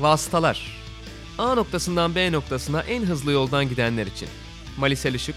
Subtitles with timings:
[0.00, 0.66] Vasıtalar.
[1.38, 4.28] A noktasından B noktasına en hızlı yoldan gidenler için.
[4.78, 5.34] Malisel Işık,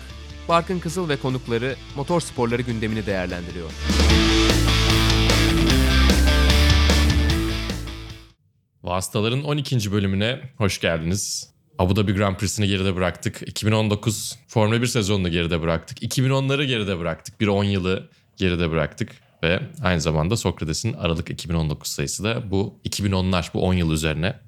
[0.49, 3.69] Barkın Kızıl ve konukları motor sporları gündemini değerlendiriyor.
[8.83, 9.91] Vasıtaların 12.
[9.91, 11.53] bölümüne hoş geldiniz.
[11.79, 13.41] Abu Dhabi Grand Prix'sini geride bıraktık.
[13.47, 16.03] 2019 Formula 1 sezonunu geride bıraktık.
[16.03, 17.41] 2010'ları geride bıraktık.
[17.41, 19.09] Bir 10 yılı geride bıraktık.
[19.43, 24.39] Ve aynı zamanda Sokrates'in Aralık 2019 sayısı da bu 2010'lar, bu 10 yıl üzerine.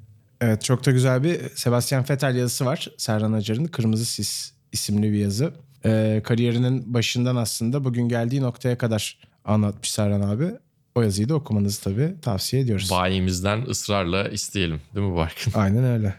[0.41, 2.87] Evet çok da güzel bir Sebastian Vettel yazısı var.
[2.97, 5.53] Serhan Acar'ın Kırmızı Sis isimli bir yazı.
[5.85, 10.51] Ee, kariyerinin başından aslında bugün geldiği noktaya kadar anlatmış Serhan abi.
[10.95, 12.91] O yazıyı da okumanızı tabii tavsiye ediyoruz.
[12.91, 15.51] Bayimizden ısrarla isteyelim değil mi Barkın?
[15.55, 16.15] Aynen öyle.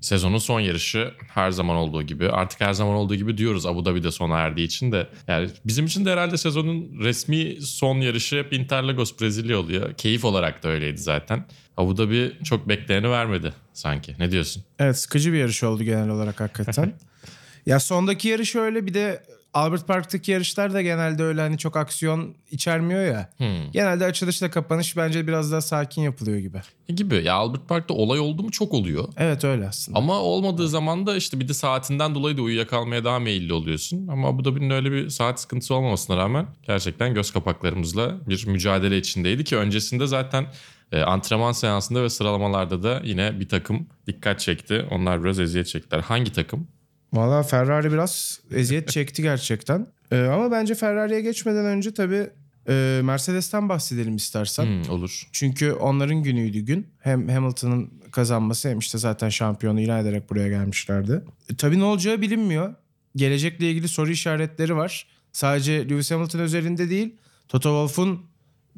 [0.00, 4.10] Sezonun son yarışı her zaman olduğu gibi artık her zaman olduğu gibi diyoruz Abu Dhabi'de
[4.10, 9.20] sona erdiği için de yani bizim için de herhalde sezonun resmi son yarışı hep Interlagos
[9.20, 9.94] Brezilya oluyor.
[9.94, 11.44] Keyif olarak da öyleydi zaten.
[11.76, 14.14] Abu Dhabi çok bekleyeni vermedi sanki.
[14.18, 14.64] Ne diyorsun?
[14.78, 16.92] Evet sıkıcı bir yarış oldu genel olarak hakikaten.
[17.66, 19.22] ya sondaki yarış öyle bir de
[19.56, 23.30] Albert Park'taki yarışlar da genelde öyle hani çok aksiyon içermiyor ya.
[23.36, 23.70] Hmm.
[23.72, 26.58] Genelde açılışla kapanış bence biraz daha sakin yapılıyor gibi.
[26.88, 29.08] E Gibi ya Albert Park'ta olay oldu mu çok oluyor.
[29.16, 29.98] Evet öyle aslında.
[29.98, 34.08] Ama olmadığı zaman da işte bir de saatinden dolayı da uyuyakalmaya daha meyilli oluyorsun.
[34.08, 39.44] Ama Abu Dhabi'nin öyle bir saat sıkıntısı olmamasına rağmen gerçekten göz kapaklarımızla bir mücadele içindeydi
[39.44, 40.46] ki öncesinde zaten
[40.92, 44.86] e, antrenman seansında ve sıralamalarda da yine bir takım dikkat çekti.
[44.90, 46.00] Onlar biraz eziyet çektiler.
[46.00, 46.68] Hangi takım?
[47.12, 49.86] Valla Ferrari biraz eziyet çekti gerçekten.
[50.12, 52.30] Ee, ama bence Ferrari'ye geçmeden önce tabii
[52.68, 54.64] e, Mercedes'ten bahsedelim istersen.
[54.64, 55.22] Hmm, olur.
[55.32, 56.86] Çünkü onların günüydü gün.
[56.98, 61.22] Hem Hamilton'ın kazanması hem işte zaten şampiyonu ilan ederek buraya gelmişlerdi.
[61.50, 62.74] E, tabii ne olacağı bilinmiyor.
[63.16, 65.06] Gelecekle ilgili soru işaretleri var.
[65.32, 67.16] Sadece Lewis Hamilton özelinde değil.
[67.48, 68.26] Toto Wolff'un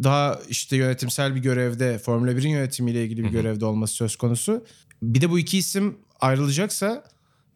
[0.03, 4.65] daha işte yönetimsel bir görevde, Formula 1'in yönetimiyle ilgili bir görevde olması söz konusu.
[5.03, 7.05] Bir de bu iki isim ayrılacaksa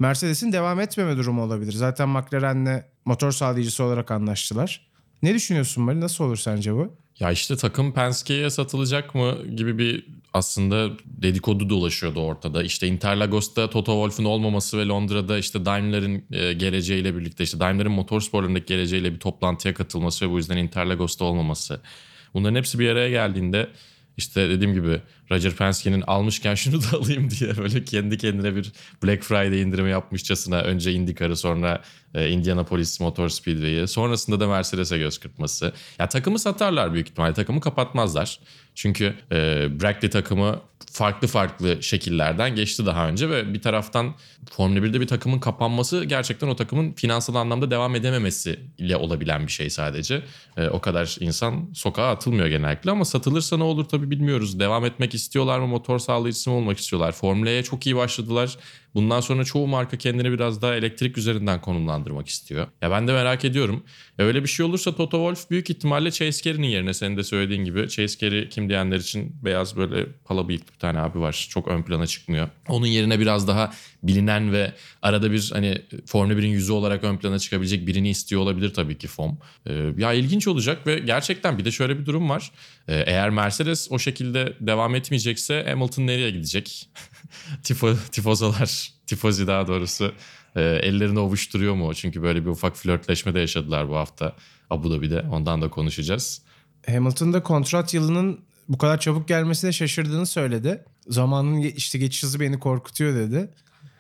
[0.03, 1.73] Mercedes'in devam etmeme durumu olabilir.
[1.73, 4.87] Zaten McLaren'le motor sağlayıcısı olarak anlaştılar.
[5.23, 6.01] Ne düşünüyorsun Mali?
[6.01, 6.97] Nasıl olur sence bu?
[7.19, 12.63] Ya işte takım Penske'ye satılacak mı gibi bir aslında dedikodu dolaşıyordu ortada.
[12.63, 18.67] İşte Interlagos'ta Toto Wolff'un olmaması ve Londra'da işte Daimler'in e, geleceğiyle birlikte işte Daimler'in motorsporlarındaki
[18.67, 21.81] geleceğiyle bir toplantıya katılması ve bu yüzden Interlagos'ta olmaması.
[22.35, 23.69] Bunların hepsi bir araya geldiğinde
[24.17, 25.01] işte dediğim gibi
[25.31, 28.73] Roger Penske'nin almışken şunu da alayım diye böyle kendi kendine bir
[29.05, 31.83] Black Friday indirimi yapmışçasına önce IndyCar'ı sonra
[32.15, 35.73] e, Indianapolis Motor Speedway'i sonrasında da Mercedes'e göz kırpması.
[35.99, 38.39] Ya takımı satarlar büyük ihtimalle takımı kapatmazlar.
[38.75, 40.61] Çünkü e, Brackley takımı
[40.93, 44.15] farklı farklı şekillerden geçti daha önce ve bir taraftan
[44.51, 49.53] Formula 1'de bir takımın kapanması gerçekten o takımın finansal anlamda devam edememesi ile olabilen bir
[49.53, 50.23] şey sadece.
[50.57, 54.61] E, o kadar insan sokağa atılmıyor genellikle ama satılırsa ne olur tabii bilmiyoruz.
[54.61, 57.13] Devam etmek istiyorlar mı motor sağlayıcısı mı olmak istiyorlar?
[57.13, 58.57] Formula'ya çok iyi başladılar.
[58.95, 62.67] Bundan sonra çoğu marka kendini biraz daha elektrik üzerinden konumlandırmak istiyor.
[62.83, 63.85] Ya ben de merak ediyorum.
[64.19, 67.65] E öyle bir şey olursa Toto Wolff büyük ihtimalle Chase Carey'nin yerine senin de söylediğin
[67.65, 67.89] gibi.
[67.89, 71.47] Chase Carey kim diyenler için beyaz böyle pala bıyıklı bir tane abi var.
[71.51, 72.49] Çok ön plana çıkmıyor.
[72.69, 73.73] Onun yerine biraz daha
[74.03, 74.73] bilinen ve
[75.03, 79.09] arada bir hani Formula 1'in yüzü olarak ön plana çıkabilecek birini istiyor olabilir tabii ki
[79.09, 79.39] FOM.
[79.67, 82.51] Ee, ya ilginç olacak ve gerçekten bir de şöyle bir durum var.
[82.89, 86.89] Ee, eğer Mercedes o şekilde devam etmeyecekse Hamilton nereye gidecek?
[87.63, 90.13] Tifo, tifozolar, tifozi daha doğrusu
[90.57, 91.95] e, ellerini ovuşturuyor mu?
[91.95, 94.37] Çünkü böyle bir ufak flörtleşme de yaşadılar bu hafta
[94.71, 95.21] Abu Dhabi'de.
[95.21, 96.43] Ondan da konuşacağız.
[96.87, 100.85] Hamilton'da kontrat yılının bu kadar çabuk gelmesine şaşırdığını söyledi.
[101.09, 103.51] Zamanın işte geçiş hızı beni korkutuyor dedi.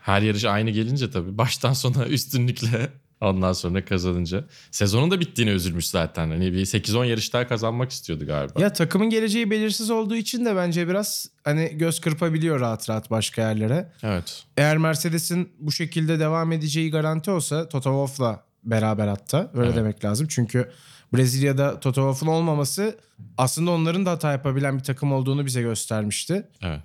[0.00, 2.88] Her yarış aynı gelince tabii baştan sona üstünlükle
[3.20, 4.44] ondan sonra kazanınca.
[4.70, 6.30] Sezonun da bittiğine üzülmüş zaten.
[6.30, 8.60] Hani bir 8-10 yarış daha kazanmak istiyordu galiba.
[8.60, 13.42] Ya takımın geleceği belirsiz olduğu için de bence biraz hani göz kırpabiliyor rahat rahat başka
[13.42, 13.92] yerlere.
[14.02, 14.44] Evet.
[14.56, 19.76] Eğer Mercedes'in bu şekilde devam edeceği garanti olsa Toto Wolff'la beraber hatta öyle Evet.
[19.76, 20.26] demek lazım.
[20.30, 20.70] Çünkü
[21.12, 22.98] Brezilya'da Toto Wolff'un olmaması
[23.38, 26.48] aslında onların da hata yapabilen bir takım olduğunu bize göstermişti.
[26.62, 26.80] Evet.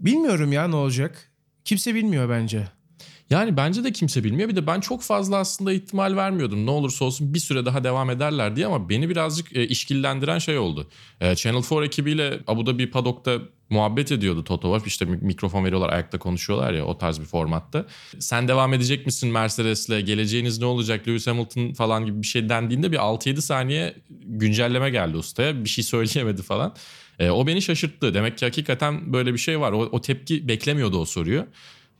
[0.00, 1.32] Bilmiyorum ya ne olacak.
[1.64, 2.68] Kimse bilmiyor bence.
[3.30, 4.48] Yani bence de kimse bilmiyor.
[4.48, 6.66] Bir de ben çok fazla aslında ihtimal vermiyordum.
[6.66, 10.58] Ne olursa olsun bir süre daha devam ederler diye ama beni birazcık e, işkillendiren şey
[10.58, 10.88] oldu.
[11.20, 13.38] E, Channel 4 ekibiyle Abu Dhabi paddock'ta
[13.70, 14.86] muhabbet ediyordu Toto Wolff.
[14.86, 17.86] İşte mik- mikrofon veriyorlar ayakta konuşuyorlar ya o tarz bir formatta.
[18.18, 19.88] Sen devam edecek misin Mercedes'le?
[20.06, 21.08] Geleceğiniz ne olacak?
[21.08, 23.94] Lewis Hamilton falan gibi bir şey dendiğinde bir 6-7 saniye
[24.24, 25.64] güncelleme geldi ustaya.
[25.64, 26.74] Bir şey söyleyemedi falan.
[27.18, 28.14] E, o beni şaşırttı.
[28.14, 29.72] Demek ki hakikaten böyle bir şey var.
[29.72, 31.46] O, o tepki beklemiyordu o soruyu.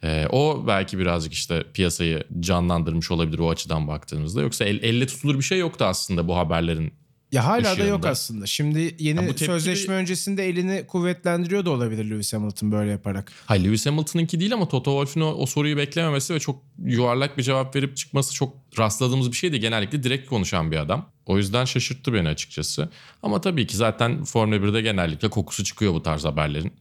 [0.04, 4.42] Ee, o belki birazcık işte piyasayı canlandırmış olabilir o açıdan baktığımızda.
[4.42, 6.92] Yoksa el, elle tutulur bir şey yoktu aslında bu haberlerin
[7.32, 8.46] Ya hala da yok aslında.
[8.46, 13.32] Şimdi yeni Ya tepki sözleşme öncesinde elini kuvvetlendiriyor da olabilir Lewis Hamilton böyle yaparak.
[13.46, 17.42] Hayır Lewis Hamilton'ınki değil ama Toto Wolff'un o, o soruyu beklememesi ve çok yuvarlak bir
[17.42, 19.60] cevap verip çıkması çok rastladığımız bir şeydi.
[19.60, 21.10] Genellikle direkt konuşan bir adam.
[21.26, 22.88] O yüzden şaşırttı beni açıkçası.
[23.22, 26.72] Ama tabii ki zaten Formula 1'de genellikle kokusu çıkıyor bu tarz haberlerin.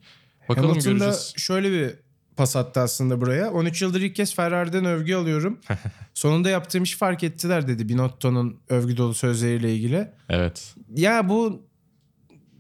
[0.50, 1.34] Bakalım Hamilton da göreceğiz.
[1.38, 2.05] şöyle bir
[2.38, 3.52] pas attı aslında buraya.
[3.52, 5.60] 13 yıldır ilk kez Ferrari'den övgü alıyorum.
[6.14, 10.12] Sonunda yaptığım işi fark ettiler dedi Binotto'nun övgü dolu sözleriyle ilgili.
[10.30, 10.76] Evet.
[10.96, 11.68] Ya bu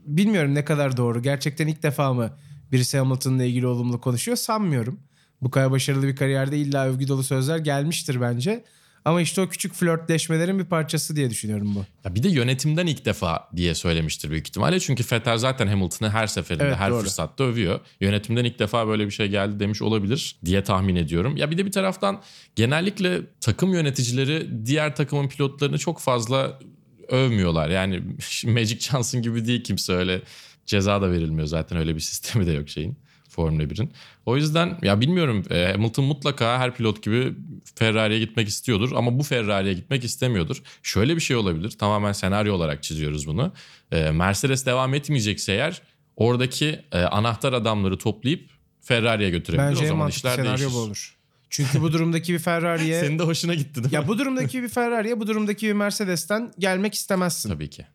[0.05, 1.21] bilmiyorum ne kadar doğru.
[1.21, 2.31] Gerçekten ilk defa mı
[2.71, 4.99] birisi Hamilton'la ilgili olumlu konuşuyor sanmıyorum.
[5.41, 8.63] Bu kadar başarılı bir kariyerde illa övgü dolu sözler gelmiştir bence.
[9.05, 11.85] Ama işte o küçük flörtleşmelerin bir parçası diye düşünüyorum bu.
[12.05, 14.79] Ya bir de yönetimden ilk defa diye söylemiştir büyük ihtimalle.
[14.79, 17.01] Çünkü Vettel zaten Hamilton'ı her seferinde, Evet, her doğru.
[17.01, 17.79] fırsatta övüyor.
[18.01, 21.37] Yönetimden ilk defa böyle bir şey geldi demiş olabilir diye tahmin ediyorum.
[21.37, 22.21] Ya bir de bir taraftan
[22.55, 26.59] genellikle takım yöneticileri diğer takımın pilotlarını çok fazla
[27.07, 27.69] övmüyorlar.
[27.69, 28.03] Yani
[28.45, 30.21] Magic Johnson gibi değil kimse öyle
[30.65, 32.97] ceza da verilmiyor zaten öyle bir sistemi de yok şeyin.
[33.35, 33.91] Formula 1'in.
[34.25, 37.33] O yüzden ya bilmiyorum e, Hamilton mutlaka her pilot gibi
[37.75, 40.61] Ferrari'ye gitmek istiyordur ama bu Ferrari'ye gitmek istemiyordur.
[40.83, 43.53] Şöyle bir şey olabilir tamamen senaryo olarak çiziyoruz bunu.
[43.91, 45.81] E, Mercedes devam etmeyecekse eğer
[46.15, 48.49] oradaki e, anahtar adamları toplayıp
[48.81, 49.67] Ferrari'ye götürebilir.
[49.67, 50.73] Bence o zaman işler senaryo değişir.
[50.73, 51.15] bu olur.
[51.49, 52.99] Çünkü bu durumdaki bir Ferrari'ye...
[53.05, 53.95] Senin de hoşuna gitti değil mi?
[53.95, 57.49] ya bu durumdaki bir Ferrari'ye bu durumdaki bir Mercedes'ten gelmek istemezsin.
[57.49, 57.85] Tabii ki.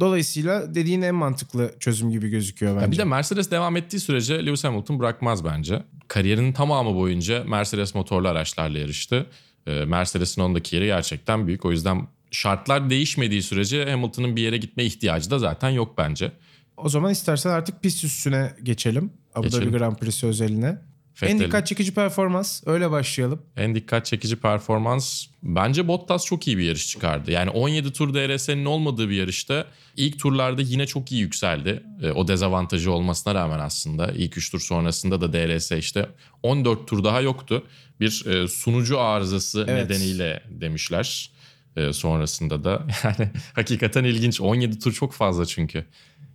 [0.00, 2.84] Dolayısıyla dediğin en mantıklı çözüm gibi gözüküyor bence.
[2.84, 5.82] Ya bir de Mercedes devam ettiği sürece Lewis Hamilton bırakmaz bence.
[6.08, 9.26] Kariyerinin tamamı boyunca Mercedes motorlu araçlarla yarıştı.
[9.66, 11.64] Ee, Mercedes'in ondaki yeri gerçekten büyük.
[11.64, 16.32] O yüzden şartlar değişmediği sürece Hamilton'ın bir yere gitme ihtiyacı da zaten yok bence.
[16.76, 19.10] O zaman istersen artık pist üstüne geçelim.
[19.34, 19.70] Abu Dhabi.
[19.70, 20.78] Grand Prix'si özeline.
[21.22, 22.62] En Vettel'in dikkat çekici performans.
[22.66, 23.42] Öyle başlayalım.
[23.56, 27.30] en dikkat çekici performans bence Bottas çok iyi bir yarış çıkardı.
[27.30, 29.66] Yani 17 tur DRS'nin olmadığı bir yarışta
[29.96, 31.82] ilk turlarda yine çok iyi yükseldi.
[32.02, 36.06] E, o dezavantajı olmasına rağmen aslında ilk 3 tur sonrasında da DRS işte
[36.42, 37.62] 14 tur daha yoktu.
[38.00, 39.90] Bir e, sunucu arızası Evet.
[39.90, 41.30] nedeniyle demişler.
[41.76, 45.84] E, sonrasında da yani hakikaten ilginç 17 tur çok fazla çünkü.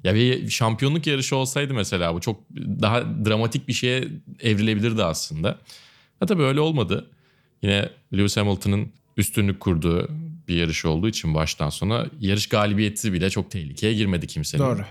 [0.04, 4.08] Ya bir şampiyonluk yarışı olsaydı mesela bu çok daha dramatik bir şeye
[4.40, 5.60] evrilebilirdi aslında.
[6.20, 7.10] Ha tabii öyle olmadı.
[7.62, 10.10] Yine Lewis Hamilton'ın üstünlük kurduğu
[10.48, 14.64] bir yarış olduğu için baştan sona yarış galibiyeti bile çok tehlikeye girmedi kimsenin.
[14.64, 14.82] Doğru.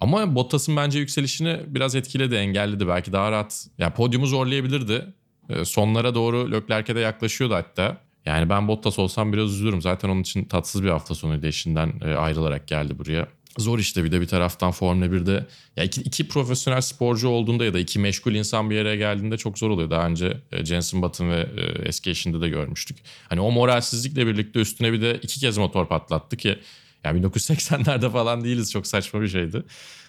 [0.00, 2.88] Ama Bottas'ın bence yükselişini biraz etkiledi, engelledi.
[2.88, 3.66] Belki daha rahat.
[3.78, 5.06] Yani podyumu zorlayabilirdi.
[5.48, 7.98] Ee, Sonlara doğru Leclerc'e de yaklaşıyordu hatta.
[8.24, 9.82] Yani ben Bottas olsam biraz üzülürüm.
[9.82, 13.28] Zaten onun için tatsız bir hafta sonuydu eşinden e, ayrılarak geldi buraya.
[13.58, 17.74] Zor işte bir de bir taraftan Formula 1'de ya iki, iki profesyonel sporcu olduğunda ya
[17.74, 19.90] da iki meşgul insan bir yere geldiğinde çok zor oluyor.
[19.90, 21.48] Daha önce e, Jenson Button ve
[21.84, 22.96] eski eşinde de görmüştük.
[23.28, 26.58] Hani o moralsizlikle birlikte üstüne bir de iki kez motor patlattı ki
[27.04, 29.62] yani 1980'lerde falan değiliz çok saçma bir şeydi.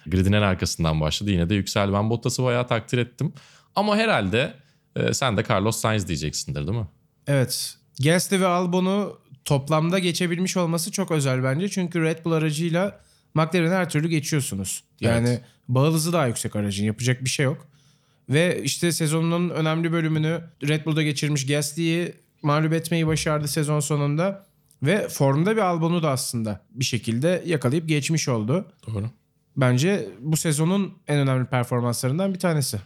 [0.06, 1.92] Gridin en arkasından başladı yine de yükseldi.
[1.92, 3.32] Ben Bottas'ı bayağı takdir ettim.
[3.76, 4.54] Ama herhalde
[4.96, 6.88] e, sen de Carlos Sainz diyeceksindir değil mi?
[7.26, 7.74] Evet.
[8.00, 11.68] Gasly ve Albon'u toplamda geçebilmiş olması çok özel bence.
[11.68, 13.00] Çünkü Red Bull aracıyla
[13.38, 14.84] McLaren'e her türlü geçiyorsunuz.
[15.00, 15.42] Yani Evet.
[15.68, 16.84] bağ hızı daha yüksek aracın.
[16.84, 17.66] Yapacak bir şey yok.
[18.28, 22.12] Ve işte sezonun önemli bölümünü Red Bull'da geçirmiş Gasly'yi
[22.42, 24.46] mağlup etmeyi başardı sezon sonunda.
[24.82, 28.66] Ve formda bir Albon'u da aslında bir şekilde yakalayıp geçmiş oldu.
[28.86, 29.10] Doğru.
[29.56, 32.78] Bence bu sezonun en önemli performanslarından bir tanesi.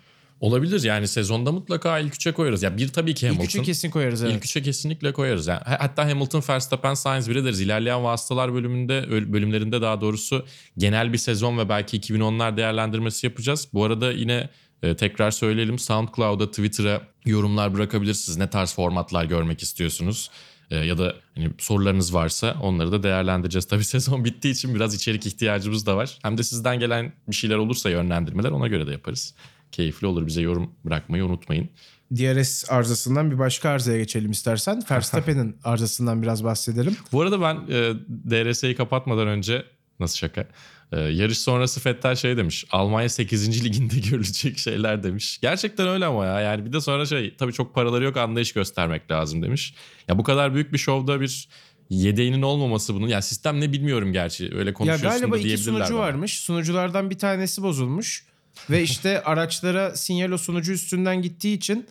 [0.43, 2.63] Olabilir yani sezonda mutlaka ilk üçe koyarız.
[2.63, 3.45] Ya bir tabii ki İlk Hamilton.
[3.45, 4.35] üçe kesin koyarız evet.
[4.35, 5.47] İlk üçe kesinlikle koyarız.
[5.47, 7.61] Yani hatta Hamilton, Verstappen, Sainz deriz.
[7.61, 10.47] İlerleyen vasıtalar bölümünde bölümlerinde daha doğrusu
[10.79, 13.69] genel bir sezon ve belki 2010'lar değerlendirmesi yapacağız.
[13.73, 14.49] Bu arada yine
[14.83, 18.39] e, tekrar söyleyelim SoundCloud'a, Twitter'a yorumlar bırakabilirsiniz.
[18.39, 20.31] Ne tarz formatlar görmek istiyorsunuz?
[20.71, 23.65] E, ya da hani sorularınız varsa onları da değerlendireceğiz.
[23.65, 26.19] Tabii sezon bittiği için biraz içerik ihtiyacımız da var.
[26.23, 29.35] Hem de sizden gelen bir şeyler olursa yönlendirmeler ona göre de yaparız.
[29.73, 30.27] Keyifli olur.
[30.27, 31.69] Bize yorum bırakmayı unutmayın.
[32.17, 34.83] DRS arızasından bir başka arızaya geçelim istersen.
[34.91, 36.97] Verstappen'in arızasından biraz bahsedelim.
[37.13, 37.93] Bu arada ben e,
[38.31, 39.65] DRS'yi kapatmadan önce
[40.01, 40.49] nasıl şaka?
[40.93, 42.65] E, yarış sonrası Fettel şey demiş.
[42.71, 43.65] Almanya 8.
[43.65, 45.39] liginde görülecek şeyler demiş.
[45.43, 46.41] Gerçekten öyle ama ya.
[46.41, 49.75] Yani bir de sonra şey tabii çok paraları yok anlayış göstermek lazım demiş.
[50.09, 51.49] Ya bu kadar büyük bir şovda bir
[51.91, 53.09] yedeğinin olmaması bunun.
[53.09, 54.51] Yani sistem ne bilmiyorum gerçi.
[54.55, 56.01] Öyle Ya konuşuyorsun galiba da iki diyebilirler sunucu bana.
[56.03, 56.41] varmış.
[56.41, 58.25] Sunuculardan bir tanesi bozulmuş.
[58.71, 61.87] Ve işte araçlara sinyal o sunucu üstünden gittiği için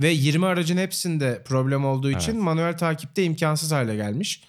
[0.00, 2.42] ve 20 aracın hepsinde problem olduğu için Evet.
[2.42, 4.42] manuel takipte imkansız hale gelmiş.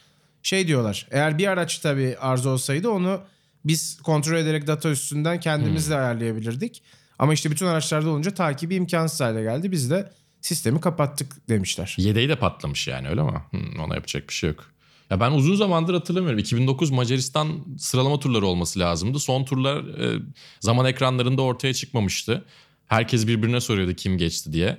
[0.43, 3.21] Şey diyorlar eğer bir araç tabii arıza olsaydı onu
[3.65, 5.91] biz kontrol ederek data üstünden kendimiz Hmm.
[5.91, 6.81] de ayarlayabilirdik.
[7.19, 9.71] Ama işte bütün araçlarda olunca takibi imkansız hale geldi.
[9.71, 11.95] Biz de sistemi kapattık demişler.
[11.99, 13.31] Yedeği de patlamış yani öyle mi?
[13.51, 14.72] Hmm, ona yapacak bir şey yok.
[15.13, 16.39] Ya ben uzun zamandır hatırlamıyorum.
[16.39, 19.19] 2009 Macaristan sıralama turları olması lazımdı.
[19.19, 20.19] Son turlar e,
[20.59, 22.45] zaman ekranlarında ortaya çıkmamıştı.
[22.87, 24.77] Herkes birbirine soruyordu kim geçti diye.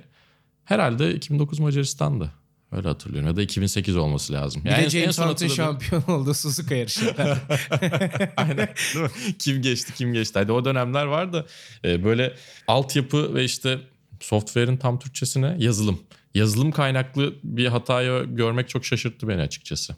[0.65, 2.31] Herhalde 2009 Macaristan'dı.
[2.71, 3.27] Öyle hatırlıyorum.
[3.29, 4.61] Ya da 2008 olması lazım.
[4.65, 7.37] Bir Yani de James son Hunt'ın şampiyon olduğu Suzuka yarışında.
[8.37, 8.57] Aynen.
[8.57, 9.11] Değil mi?
[9.39, 10.39] kim geçti kim geçti.
[10.39, 11.45] Hadi o dönemler var da
[11.85, 12.35] e, böyle
[12.67, 13.79] altyapı ve işte
[14.19, 15.99] software'in tam Türkçesine yazılım.
[16.33, 19.95] Yazılım kaynaklı bir hatayı görmek çok şaşırttı beni açıkçası.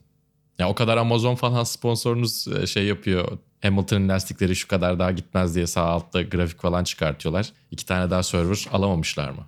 [0.59, 3.37] Ya o kadar Amazon falan sponsorunuz e, şey yapıyor.
[3.61, 7.49] Hamilton'ın lastikleri şu kadar daha gitmez diye sağ altta grafik falan çıkartıyorlar.
[7.71, 9.45] İki tane daha server alamamışlar mı?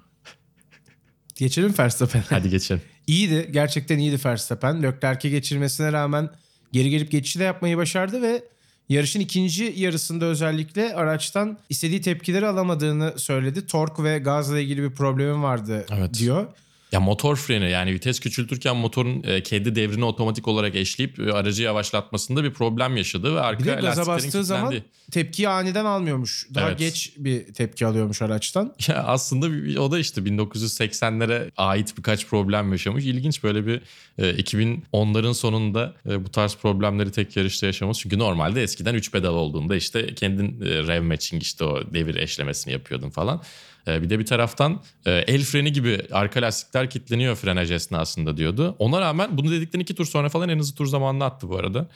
[1.35, 2.23] Geçelim Verstappen'e.
[2.29, 2.81] Hadi geçelim.
[3.07, 3.49] İyiydi.
[3.51, 4.83] Gerçekten iyiydi Verstappen.
[4.83, 6.29] Leclerc'e geçirmesine rağmen
[6.71, 8.43] geri gelip geçişi de yapmayı başardı ve
[8.89, 13.67] yarışın ikinci yarısında özellikle araçtan istediği tepkileri alamadığını söyledi.
[13.67, 16.13] Tork ve gazla ilgili bir problemim vardı Evet.
[16.13, 16.47] diyor.
[16.91, 21.63] Ya motor freni yani vites küçültürken motorun e, kendi devrini otomatik olarak eşleyip e, aracı
[21.63, 24.73] yavaşlatmasında bir problem yaşadı ve arka Bir de gaza lastiklerin bastığı zaman
[25.11, 26.47] tepkiyi aniden almıyormuş.
[26.55, 26.79] Daha Evet.
[26.79, 28.75] geç bir tepki alıyormuş araçtan.
[28.87, 33.05] Ya aslında o da işte 1980'lere ait birkaç problem yaşamış.
[33.05, 33.81] İlginç böyle bir
[34.17, 38.01] e, 2010'ların sonunda e, bu tarz problemleri tek yarışta yaşaması.
[38.01, 42.73] Çünkü normalde eskiden 3 pedal olduğunda işte kendin e, rev matching işte o devir eşlemesini
[42.73, 43.41] yapıyordun falan.
[43.87, 48.75] E, bir de bir taraftan e, el freni gibi arka lastikler kilitleniyor frenaj esnasında diyordu.
[48.79, 51.87] Ona rağmen bunu dedikten iki tur sonra falan en hızlı tur zamanını attı bu arada.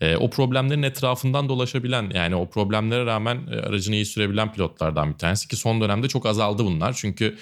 [0.00, 5.18] E, o problemlerin etrafından dolaşabilen yani o problemlere rağmen e, aracını iyi sürebilen pilotlardan bir
[5.18, 6.92] tanesi ki son dönemde çok azaldı bunlar.
[6.92, 7.36] Çünkü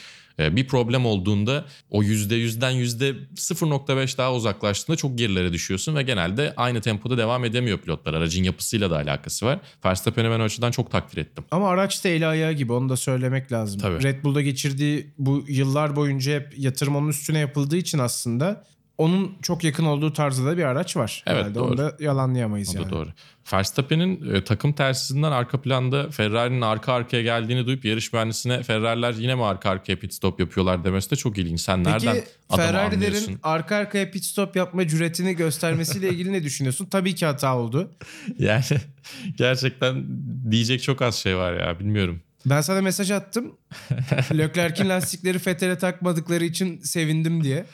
[0.57, 7.19] bir problem olduğunda o %100'den %0.5 daha uzaklaştığında çok gerilere düşüyorsun ve genelde aynı tempoda
[7.19, 8.15] devam edemiyor pilotlar.
[8.15, 9.61] Aracın yapısıyla da alakası var.
[9.85, 11.45] Verstappen'i ben o açıdan çok takdir ettim.
[11.51, 13.81] Ama araç da eli ayağı gibi onu da söylemek lazım.
[13.81, 14.03] Tabii.
[14.03, 18.65] Red Bull'da geçirdiği bu yıllar boyunca hep yatırım onun üstüne yapıldığı için aslında
[19.01, 21.23] onun çok yakın olduğu tarzda da bir araç var.
[21.27, 21.69] Evet, Herhalde doğru.
[21.69, 22.91] Onu da yalanlayamayız O da yani.
[22.91, 23.09] doğru.
[23.53, 29.35] Verstappen'in e, takım tersizinden arka planda Ferrari'nin arka arkaya geldiğini duyup yarış mühendisine Ferrari'ler yine
[29.35, 31.61] mi arka arkaya pit stop yapıyorlar demesi de çok ilginç.
[31.61, 33.39] Sen nereden Peki adamı Ferrari'lerin anlıyorsun?
[33.43, 36.87] arka arkaya pit stop yapma cüretini göstermesiyle ilgili ne düşünüyorsun?
[36.87, 37.91] Tabii ki hata oldu.
[38.39, 38.65] Yani
[39.37, 40.05] gerçekten
[40.51, 42.21] diyecek çok az şey var ya bilmiyorum.
[42.47, 43.57] Ben sana mesaj attım.
[44.39, 47.67] Leclerc'in lastikleri Vettel'e takmadıkları için sevindim diye.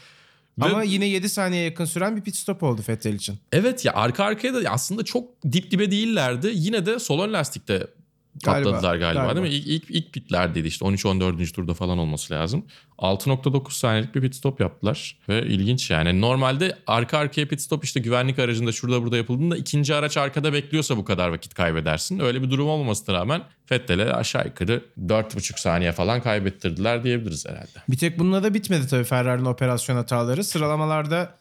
[0.60, 3.38] Ama yine 7 saniye yakın süren bir pit stop oldu Vettel için.
[3.52, 6.50] Evet ya arka arkaya da aslında çok dip dibe değillerdi.
[6.54, 7.86] Yine de solon lastikte
[8.44, 9.36] Galiba, patladılar galiba, galiba.
[9.36, 9.54] değil mi?
[9.54, 11.52] İlk, ilk, ilk pitlerdeydi işte 13-14.
[11.52, 12.64] turda falan olması lazım.
[12.98, 15.16] 6.9 saniyelik bir pit stop yaptılar.
[15.28, 16.20] Ve ilginç yani.
[16.20, 20.96] Normalde arka arkaya pit stop işte güvenlik aracında şurada burada yapıldığında ikinci araç arkada bekliyorsa
[20.96, 22.18] bu kadar vakit kaybedersin.
[22.18, 27.78] Öyle bir durum olmamasına rağmen Vettel'e aşağı yukarı 4.5 saniye falan kaybettirdiler diyebiliriz herhalde.
[27.88, 30.44] Bir tek bununla da bitmedi tabii Ferrari'nin operasyon hataları.
[30.44, 31.34] Sıralamalarda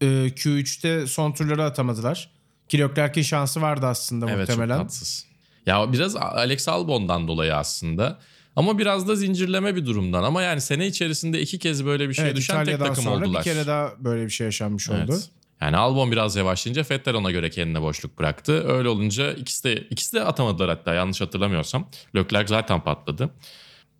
[0.00, 2.30] e, Q3'te son turları atamadılar.
[2.68, 4.76] Ki Leclerc'in şansı vardı aslında Evet muhtemelen.
[4.78, 5.31] çok tatsız.
[5.66, 8.18] Ya biraz Alex Albon'dan dolayı aslında.
[8.56, 10.22] Ama biraz da zincirleme bir durumdan.
[10.22, 13.26] Ama yani sene içerisinde iki kez böyle bir şeye Evet, düşen tek İtalya'dan takım sonra
[13.26, 13.40] oldular.
[13.40, 15.10] bir kere daha böyle bir şey yaşanmış Evet.
[15.10, 15.18] oldu.
[15.60, 18.64] Yani Albon biraz yavaşlayınca Vettel ona göre kendine boşluk bıraktı.
[18.68, 21.88] Öyle olunca ikisi de ikisi de atamadılar hatta yanlış hatırlamıyorsam.
[22.16, 23.30] Leclerc zaten patladı.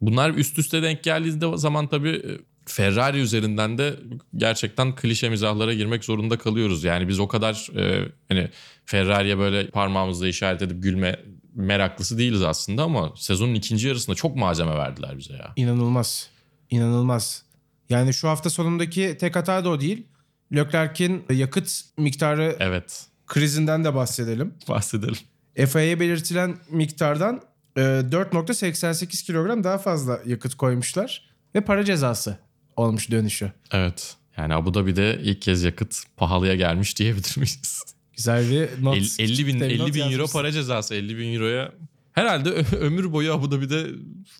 [0.00, 2.31] Bunlar üst üste denk geldiği zaman tabii e,
[2.66, 3.95] Ferrari üzerinden de
[4.37, 6.85] gerçekten klişe mizahlara girmek zorunda kalıyoruz.
[6.85, 8.49] Yani biz o kadar e, hani
[8.87, 11.21] Ferrari'ye böyle parmağımızla işaret edip gülme
[11.54, 15.52] meraklısı değiliz aslında ama sezonun ikinci yarısında çok malzeme verdiler bize ya.
[15.56, 16.28] İnanılmaz.
[16.71, 17.42] İnanılmaz.
[17.88, 20.06] Yani şu hafta sonundaki tek hata da o değil.
[20.54, 24.54] Leclerc'in yakıt miktarı Evet krizinden de bahsedelim.
[24.68, 25.18] bahsedelim.
[25.54, 27.42] FIA'ya belirtilen miktardan
[27.76, 31.32] e, 4.88 kilogram daha fazla yakıt koymuşlar.
[31.54, 32.38] Ve para cezası
[32.76, 33.52] olmuş dönüşü.
[33.73, 34.16] Evet.
[34.37, 37.82] Yani Abu Dhabi'de ilk kez yakıt pahalıya gelmiş diyebilir miyiz?
[38.23, 38.97] Güzel bir not.
[38.97, 41.73] El- 50 bin, Tabii 50 not bin euro para cezası 50 bin euroya.
[42.12, 42.50] Herhalde
[42.81, 43.87] ömür boyu Abu Dhabi'de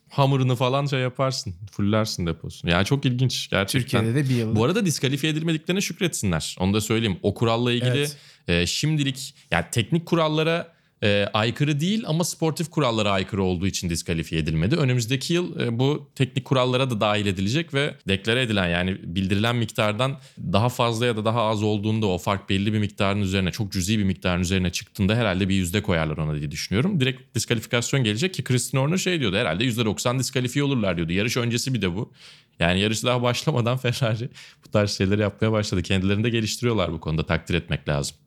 [0.09, 1.55] hamurunu falan şey yaparsın.
[1.71, 2.71] Fullersin deposunu.
[2.71, 4.01] Yani çok ilginç gerçekten.
[4.01, 4.55] Türkiye'de de bir yıl.
[4.55, 6.55] Bu arada diskalifiye edilmediklerine şükretsinler.
[6.59, 7.17] Onu da söyleyeyim.
[7.23, 8.17] O kuralla ilgili Evet.
[8.47, 10.72] e, şimdilik yani teknik kurallara
[11.03, 14.75] e, aykırı değil ama sportif kurallara aykırı olduğu için diskalifiye edilmedi.
[14.75, 20.19] Önümüzdeki yıl e, bu teknik kurallara da dahil edilecek ve deklare edilen yani bildirilen miktardan
[20.53, 23.99] daha fazla ya da daha az olduğunda o fark belli bir miktarın üzerine çok cüzi
[23.99, 26.99] bir miktarın üzerine çıktığında herhalde bir yüzde koyarlar ona diye düşünüyorum.
[26.99, 31.13] Direkt diskalifikasyon gelecek ki Christian Horner şey diyordu herhalde %90 diskalifiye olurlar diyordu.
[31.13, 32.13] Yarış öncesi bir de bu.
[32.59, 34.29] Yani yarış daha başlamadan Ferrari
[34.65, 35.83] bu tarz şeyleri yapmaya başladı.
[35.83, 38.17] Kendilerini de geliştiriyorlar bu konuda takdir etmek lazım.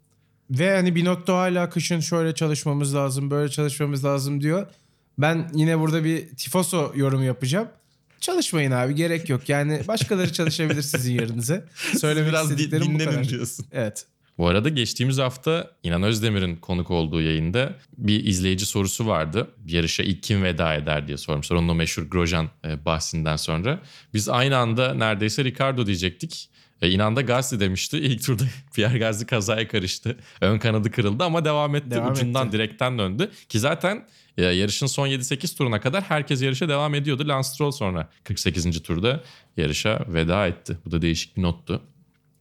[0.50, 4.66] Ve hani Binotto hala kışın şöyle çalışmamız lazım, böyle çalışmamız lazım diyor.
[5.18, 7.68] Ben yine burada bir tifoso yorumu yapacağım.
[8.20, 9.48] Çalışmayın abi gerek yok.
[9.48, 11.64] Yani başkaları çalışabilir sizin yerinize.
[11.98, 13.28] Söylemek Biraz di- istediklerim bu dinlenin kadar.
[13.28, 13.66] diyorsun.
[13.72, 14.06] Evet.
[14.38, 19.50] Bu arada geçtiğimiz hafta İnan Özdemir'in konuk olduğu yayında bir izleyici sorusu vardı.
[19.66, 21.56] Yarışa ilk kim veda eder diye sormuşlar.
[21.56, 23.80] Onun o meşhur Grosjean e, bahsinden sonra.
[24.14, 26.48] Biz aynı anda neredeyse Ricardo diyecektik.
[26.82, 27.98] E, İnan da Gasly demişti.
[27.98, 30.16] İlk turda Pierre Gasly kazaya karıştı.
[30.40, 31.90] Ön kanadı kırıldı ama devam etti.
[31.90, 32.56] Devam Ucundan etti.
[32.58, 33.30] direkten döndü.
[33.48, 34.06] Ki zaten
[34.38, 37.28] e, yarışın son 7-8 turuna kadar herkes yarışa devam ediyordu.
[37.28, 38.82] Lance Stroll sonra 48.
[38.82, 39.22] turda
[39.56, 40.78] yarışa veda etti.
[40.84, 41.82] Bu da değişik bir nottu.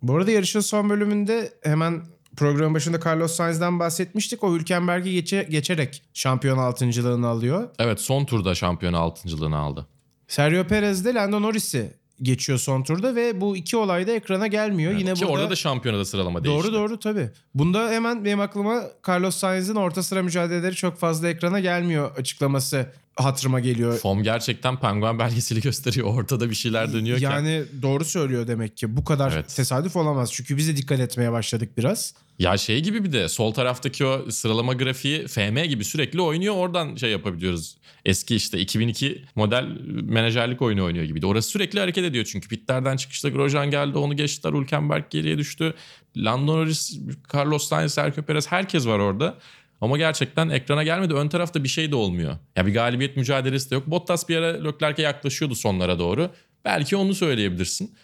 [0.07, 2.01] Bu arada yarışın son bölümünde hemen
[2.37, 4.43] programın başında Carlos Sainz'den bahsetmiştik.
[4.43, 7.69] O Hülkenberg'i geçe, geçerek şampiyon altıncılığını alıyor.
[7.79, 9.87] Evet son turda şampiyon altıncılığını aldı.
[10.27, 14.91] Sergio Perez de Lando Norris'i geçiyor son turda ve bu iki olay da ekrana gelmiyor.
[14.91, 16.63] Yine Ki burada orada da şampiyonada sıralama değişti.
[16.63, 17.29] Doğru doğru tabii.
[17.55, 23.59] Bunda hemen benim aklıma Carlos Sainz'in orta sıra mücadeleleri çok fazla ekrana gelmiyor açıklaması hatırıma
[23.59, 23.97] geliyor.
[23.97, 26.07] FOM gerçekten penguen belgeseli gösteriyor.
[26.07, 27.31] Ortada bir şeyler dönüyorken.
[27.31, 28.97] Yani doğru söylüyor demek ki.
[28.97, 29.55] Bu kadar Evet.
[29.55, 30.33] tesadüf olamaz.
[30.33, 32.13] Çünkü biz de dikkat etmeye başladık biraz.
[32.39, 36.55] Ya şey gibi bir de sol taraftaki o sıralama grafiği FM gibi sürekli oynuyor.
[36.55, 37.77] Oradan şey yapabiliyoruz.
[38.05, 39.63] Eski işte 2002 model
[40.03, 41.25] menajerlik oyunu oynuyor gibiydi.
[41.25, 42.47] Orası sürekli hareket ediyor çünkü.
[42.47, 44.53] Pitlerden çıkışta Grosjean geldi onu geçtiler.
[44.53, 45.73] Hülkenberg geriye düştü.
[46.17, 46.99] Lando Norris,
[47.33, 49.37] Carlos Sainz, Sergio Perez herkes var orada.
[49.85, 51.13] Ama gerçekten ekrana gelmedi.
[51.13, 52.37] Ön tarafta bir şey de olmuyor.
[52.55, 53.87] Ya bir galibiyet mücadelesi de yok.
[53.87, 56.29] Bottas bir ara Leclerc'e yaklaşıyordu sonlara doğru.
[56.65, 57.95] Belki onu söyleyebilirsin.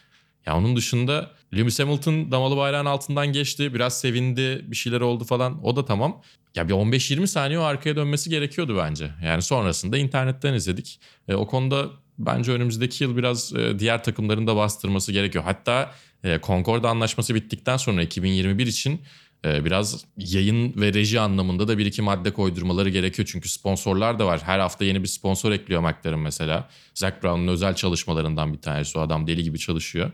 [0.46, 3.74] Ya onun dışında Lewis Hamilton damalı bayrağın altından geçti.
[3.74, 4.66] Biraz sevindi.
[4.72, 5.66] Bir şeyler oldu falan.
[5.66, 6.22] O da tamam.
[6.56, 9.12] Ya bir 15-20 saniye arkaya dönmesi gerekiyordu bence.
[9.24, 11.00] Yani sonrasında internetten izledik.
[11.28, 15.44] E, o konuda bence önümüzdeki yıl biraz e, diğer takımların da bastırması gerekiyor.
[15.44, 15.92] Hatta
[16.24, 19.02] e, Concord anlaşması bittikten sonra 2021 için
[19.44, 23.30] biraz yayın ve reji anlamında da bir iki madde koydurmaları gerekiyor.
[23.32, 24.42] Çünkü sponsorlar da var.
[24.44, 26.70] Her hafta yeni bir sponsor ekliyor McLaren mesela.
[26.94, 29.00] Zac Brown'un özel çalışmalarından bir tanesi.
[29.00, 30.12] O adam deli gibi çalışıyor.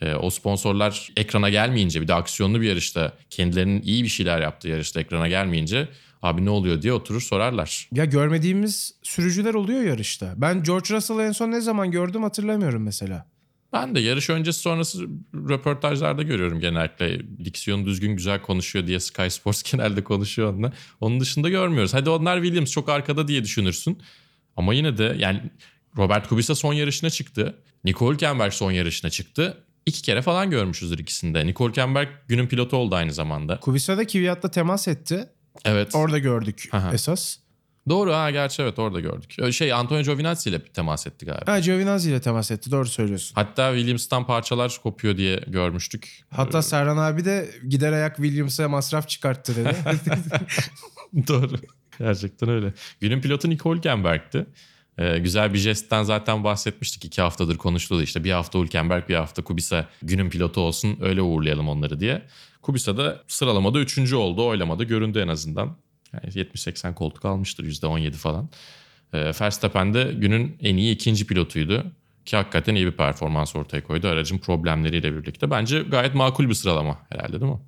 [0.00, 4.68] E, o sponsorlar ekrana gelmeyince bir de aksiyonlu bir yarışta kendilerinin iyi bir şeyler yaptığı
[4.68, 5.88] yarışta ekrana gelmeyince
[6.22, 7.88] abi ne oluyor diye oturur sorarlar.
[7.92, 10.34] Ya görmediğimiz sürücüler oluyor yarışta.
[10.36, 13.26] Ben George Russell'ı en son ne zaman gördüm hatırlamıyorum mesela.
[13.82, 17.20] Ben de yarış öncesi sonrası röportajlarda görüyorum genellikle.
[17.44, 20.72] Diksiyonu düzgün güzel konuşuyor diye Sky Sports genelde konuşuyor onunla.
[21.00, 21.94] Onun dışında görmüyoruz.
[21.94, 24.02] Hadi onlar Williams çok arkada diye düşünürsün.
[24.56, 25.42] Ama yine de yani
[25.96, 27.58] Robert Kubica son yarışına çıktı.
[27.84, 29.64] Nico Hülkenberg son yarışına çıktı.
[29.86, 31.46] İki kere falan görmüşüzdür ikisinde.
[31.46, 33.60] Nico Hülkenberg günün pilotu oldu aynı zamanda.
[33.60, 35.28] Kubica da Kvyat'la temas etti.
[35.64, 35.94] Evet.
[35.94, 36.90] Orada gördük Aha.
[36.94, 37.38] esas.
[37.88, 39.54] Doğru ha gerçi evet orada gördük.
[39.54, 41.52] Şey Antonio Giovinazzi ile temas etti galiba.
[41.52, 42.70] Ha Giovinazzi ile temas etti.
[42.70, 43.34] Doğru söylüyorsun.
[43.34, 46.24] Hatta Williams'tan parçalar kopuyor diye görmüştük.
[46.30, 49.76] Hatta Serhan abi de gider ayak Williams'a masraf çıkarttı dedi.
[51.28, 51.54] Doğru.
[51.98, 52.72] Gerçekten öyle.
[53.00, 54.46] Günün pilotu Nico Hülkenberg'ti.
[54.98, 57.04] Ee, güzel bir jestten zaten bahsetmiştik.
[57.04, 58.24] iki haftadır konuşuldu işte.
[58.24, 62.22] Bir hafta Hülkenberg bir hafta Kubica günün pilotu olsun öyle uğurlayalım onları diye.
[62.62, 64.46] Kubica da sıralamada üçüncü oldu.
[64.46, 65.76] Oylamada göründü en azından.
[66.12, 68.48] Yani 70-80 koltuk almıştır %17 falan.
[69.12, 71.92] Ee, Verstappen de günün en iyi ikinci pilotuydu.
[72.24, 75.50] Ki hakikaten iyi bir performans ortaya koydu aracın problemleriyle birlikte.
[75.50, 77.60] Bence gayet makul bir sıralama herhalde değil mi?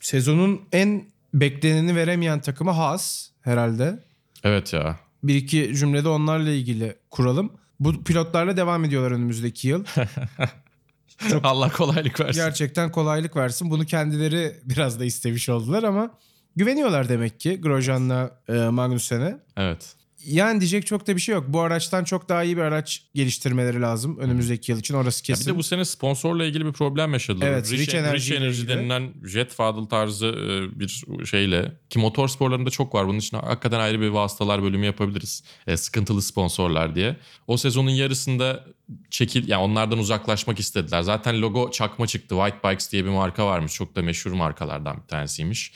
[0.00, 1.04] Sezonun en
[1.34, 4.04] bekleneni veremeyen takımı Haas herhalde.
[4.44, 4.98] Evet ya.
[5.22, 7.52] Bir iki cümlede onlarla ilgili kuralım.
[7.80, 9.84] Bu pilotlarla devam ediyorlar önümüzdeki yıl.
[11.42, 12.40] Allah kolaylık versin.
[12.40, 13.70] Gerçekten kolaylık versin.
[13.70, 16.18] Bunu kendileri biraz da istemiş oldular ama
[16.56, 19.38] güveniyorlar demek ki Grosjean'la e, Magnussen'e.
[19.56, 19.96] Evet.
[20.26, 21.44] Yani diyecek çok da bir şey yok.
[21.48, 24.94] Bu araçtan çok daha iyi bir araç geliştirmeleri lazım önümüzdeki yıl için.
[24.94, 25.46] Orası Ya kesin.
[25.46, 27.46] bir de bu sene sponsorla ilgili bir problem yaşadılar.
[27.46, 28.68] Evet, Rich Energy ile ilgili.
[28.68, 33.06] denilen jet fadıl tarzı e, bir şeyle ki motor sporlarında çok var.
[33.08, 35.44] Bunun için hakikaten ayrı bir vasıtalar bölümü yapabiliriz.
[35.66, 37.16] E, sıkıntılı sponsorlar diye.
[37.46, 38.64] O sezonun yarısında
[39.10, 41.02] çekil yani onlardan uzaklaşmak istediler.
[41.02, 42.34] Zaten logo çakma çıktı.
[42.34, 43.74] White Bikes diye bir marka varmış.
[43.74, 45.72] Çok da meşhur markalardan bir tanesiymiş.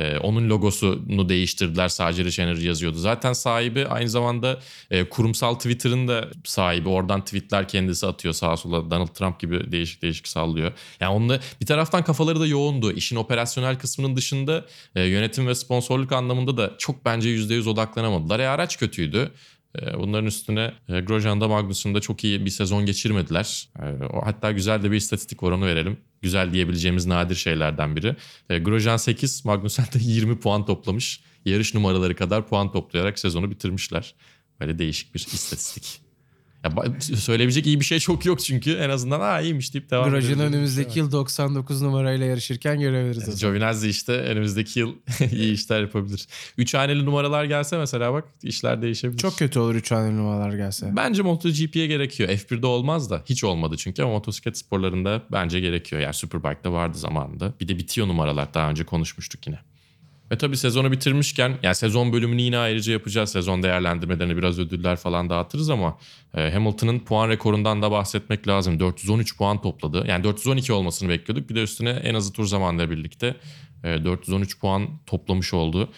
[0.00, 1.88] Ee, onun logosunu değiştirdiler.
[1.88, 2.98] Sadece Rich Energy yazıyordu.
[2.98, 4.60] Zaten sahibi aynı zamanda
[4.90, 6.88] e, kurumsal Twitter'ın da sahibi.
[6.88, 8.90] Oradan tweetler kendisi atıyor sağa sola.
[8.90, 10.72] Donald Trump gibi değişik değişik sallıyor.
[11.00, 12.92] Yani onunla bir taraftan kafaları da yoğundu.
[12.92, 18.40] İşin operasyonel kısmının dışında e, yönetim ve sponsorluk anlamında da çok bence %100 odaklanamadılar.
[18.40, 19.32] E, araç kötüydü.
[19.78, 23.68] E, Bunların üstüne e, Grosjean'da Magnussen'da çok iyi bir sezon geçirmediler.
[23.78, 25.96] E, o Hatta güzel de bir istatistik var onu verelim.
[26.22, 28.16] Güzel diyebileceğimiz nadir şeylerden biri.
[28.50, 31.20] E, Grosjean 8, Magnussen de 20 puan toplamış.
[31.44, 34.14] Yarış numaraları kadar puan toplayarak sezonu bitirmişler.
[34.60, 35.99] Böyle değişik bir istatistik.
[36.64, 40.32] Ya, söyleyebilecek iyi bir şey çok yok çünkü en azından ha iyiymiş deyip devam Grosjean
[40.32, 40.54] edebiliriz.
[40.54, 43.24] önümüzdeki yıl 99 numarayla yarışırken görebiliriz.
[43.24, 43.38] zaman.
[43.38, 44.94] Giovinazzi işte önümüzdeki yıl
[45.32, 46.26] iyi işler yapabilir.
[46.58, 49.18] Üç haneli numaralar gelse mesela bak işler değişebilir.
[49.18, 50.92] Çok kötü olur 3 haneli numaralar gelse.
[50.96, 52.28] Bence MotoGP'ye gerekiyor.
[52.28, 56.02] F1'de olmaz da hiç olmadı çünkü ama motosiklet sporlarında bence gerekiyor.
[56.02, 57.54] Yani Superbike'da vardı zamanında.
[57.60, 59.58] Bir de bitiyor numaralar daha önce konuşmuştuk yine.
[60.32, 63.32] Ve tabii sezonu bitirmişken yani sezon bölümünü yine ayrıca yapacağız.
[63.32, 65.98] Sezon değerlendirmelerini biraz ödüller falan dağıtırız ama
[66.36, 68.80] e, Hamilton'ın puan rekorundan da bahsetmek lazım.
[68.80, 70.04] 413 puan topladı.
[70.08, 71.50] Yani 412 olmasını bekliyorduk.
[71.50, 73.36] Bir de üstüne en azı tur zamanla birlikte
[73.84, 75.88] e, 413 puan toplamış oldu.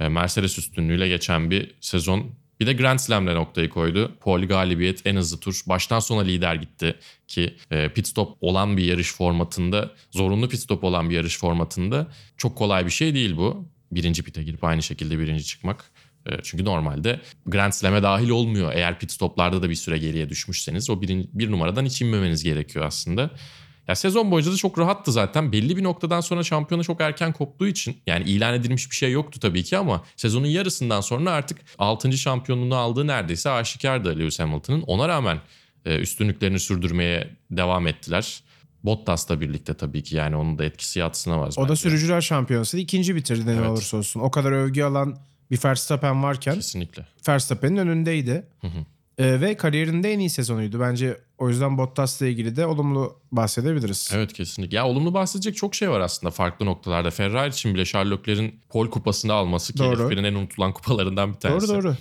[0.00, 2.30] E, Mercedes üstünlüğüyle geçen bir sezon.
[2.60, 4.12] Bir de Grand Slam'le noktayı koydu.
[4.20, 5.62] Pole galibiyet en hızlı tur.
[5.66, 6.96] Baştan sona lider gitti
[7.28, 12.06] ki e, pit stop olan bir yarış formatında, zorunlu pit stop olan bir yarış formatında
[12.36, 13.71] çok kolay bir şey değil bu.
[13.92, 15.90] Birinci pite girip aynı şekilde birinci çıkmak.
[16.26, 18.72] E, Çünkü normalde Grand Slam'e dahil olmuyor.
[18.74, 22.84] Eğer pit stoplarda da bir süre geriye düşmüşseniz o bir, bir numaradan hiç inmemeniz gerekiyor
[22.84, 23.30] aslında.
[23.88, 25.52] Ya sezon boyunca da çok rahattı zaten.
[25.52, 29.40] Belli bir noktadan sonra şampiyonu çok erken koptuğu için yani ilan edilmiş bir şey yoktu
[29.40, 32.12] tabii ki ama sezonun yarısından sonra artık 6.
[32.12, 34.82] şampiyonluğunu aldığı neredeyse aşikardı Lewis Hamilton'ın.
[34.82, 35.38] Ona rağmen
[35.84, 38.40] e, üstünlüklerini sürdürmeye devam ettiler.
[38.84, 41.54] Bottas'la birlikte tabii ki yani onun da etkisi yatsına var.
[41.56, 41.80] O da bence.
[41.80, 43.70] sürücüler şampiyonası ikinci bitirdi ne Evet.
[43.70, 44.20] olursa olsun.
[44.20, 45.18] O kadar övgü alan
[45.50, 47.06] bir Verstappen varken Kesinlikle.
[47.28, 48.46] Verstappen'in önündeydi.
[48.60, 48.84] Hı hı.
[49.18, 50.80] Ee, ve kariyerinde en iyi sezonuydu.
[50.80, 54.10] Bence o yüzden Bottas'la ilgili de olumlu bahsedebiliriz.
[54.14, 54.76] Evet kesinlikle.
[54.76, 57.10] Ya olumlu bahsedecek çok şey var aslında farklı noktalarda.
[57.10, 60.02] Ferrari için bile Charles Leclerc'in pole kupasını alması ki Doğru.
[60.08, 61.68] F1'in en unutulan kupalarından bir tanesi.
[61.68, 61.96] Doğru doğru.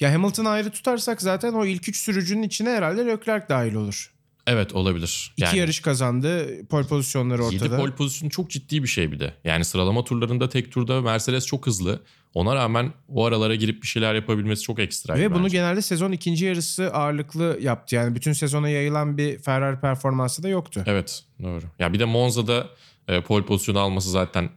[0.00, 4.13] Ya Hamilton'ı ayrı tutarsak zaten o ilk üç sürücünün içine herhalde Leclerc dahil olur.
[4.46, 5.34] Evet olabilir.
[5.36, 6.48] İki yarış kazandı.
[6.66, 7.76] Pole pozisyonları 7 ortada.
[7.76, 9.34] pole pozisyonu çok ciddi bir şey bir de.
[9.44, 12.02] Yani sıralama turlarında tek turda Mercedes çok hızlı.
[12.34, 15.14] Ona rağmen o aralara girip bir şeyler yapabilmesi çok ekstra.
[15.14, 15.56] Ve bunu bence.
[15.56, 17.94] genelde sezon ikinci yarısı ağırlıklı yaptı.
[17.94, 20.82] Yani bütün sezona yayılan bir Ferrari performansı da yoktu.
[20.86, 21.64] Evet doğru.
[21.78, 22.66] Ya bir de Monza'da
[23.08, 24.50] e, pole pozisyonu alması zaten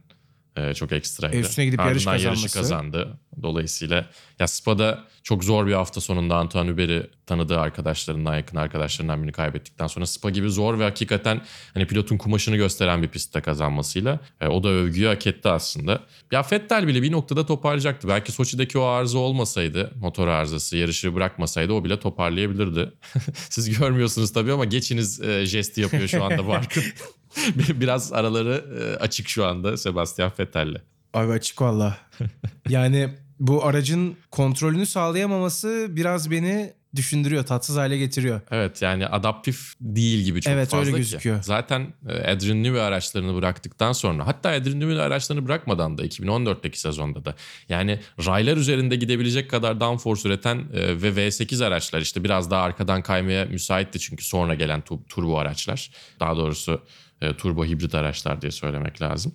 [0.57, 1.35] e, çok ekstraydı.
[1.35, 2.91] E, üstüne gidip yarış Ardından yarışı kazanması.
[2.91, 3.19] kazandı.
[3.43, 4.05] Dolayısıyla
[4.39, 9.87] ya Spa'da çok zor bir hafta sonunda Antoine Hubert'i tanıdığı arkadaşlarından, yakın arkadaşlarından birini kaybettikten
[9.87, 11.41] sonra Spa gibi zor ve hakikaten
[11.73, 15.99] hani pilotun kumaşını gösteren bir pistte kazanmasıyla e, o da övgüyü hak etti aslında.
[16.31, 18.07] Ya Vettel bile bir noktada toparlayacaktı.
[18.07, 22.91] Belki Soçi'deki o arıza olmasaydı, motor arızası, yarışı bırakmasaydı o bile toparlayabilirdi.
[23.49, 26.83] Siz görmüyorsunuz tabii ama geçiniz e, jesti yapıyor şu anda Barkın.
[27.75, 30.81] Biraz araları e, açık şu anda Sebastian Vettel'le.
[31.13, 31.97] Ay açık valla.
[32.69, 38.41] yani bu aracın kontrolünü sağlayamaması biraz beni düşündürüyor, tatsız hale getiriyor.
[38.51, 40.97] Evet yani adaptif değil gibi çok Evet, fazla öyle ki.
[40.97, 41.43] gözüküyor.
[41.43, 47.25] Zaten e, Adrian Newey araçlarını bıraktıktan sonra hatta Adrian Newey araçlarını bırakmadan da 2014'teki sezonda
[47.25, 47.35] da
[47.69, 53.01] yani raylar üzerinde gidebilecek kadar downforce üreten e, ve V8 araçlar işte biraz daha arkadan
[53.01, 55.91] kaymaya müsaitti çünkü sonra gelen tu- turbo araçlar.
[56.19, 56.81] Daha doğrusu
[57.21, 59.33] e, turbo hibrit araçlar diye söylemek lazım.